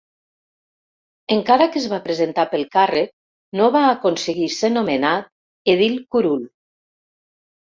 Encara 1.35 1.67
que 1.75 1.77
es 1.81 1.85
va 1.91 1.99
presentar 2.07 2.45
pel 2.53 2.65
càrrec, 2.77 3.11
no 3.61 3.69
va 3.77 3.83
aconseguir 3.91 4.49
ser 4.55 4.73
nomenat 4.79 5.31
edil 5.77 6.01
curul. 6.17 6.43